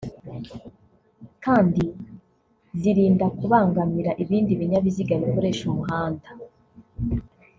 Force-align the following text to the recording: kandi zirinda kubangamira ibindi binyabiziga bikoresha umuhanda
kandi 1.45 1.81
zirinda 2.79 3.25
kubangamira 3.37 4.11
ibindi 4.23 4.51
binyabiziga 4.59 5.13
bikoresha 5.21 5.61
umuhanda 5.71 6.29